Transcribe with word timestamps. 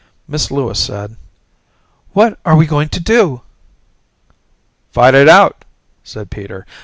Miss 0.27 0.49
Lewis 0.49 0.79
said, 0.83 1.15
"What 2.13 2.39
are 2.43 2.55
we 2.55 2.65
going 2.65 2.89
to 2.89 2.99
do?" 2.99 3.41
"Fight 4.91 5.13
it 5.13 5.29
out," 5.29 5.63
said 6.03 6.31
Peter. 6.31 6.65